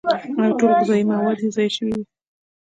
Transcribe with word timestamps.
او 0.41 0.49
ټول 0.59 0.71
غذائي 0.79 1.03
مواد 1.11 1.37
ئې 1.43 1.47
ضايع 1.55 1.71
شوي 1.77 1.91
وي 1.97 2.03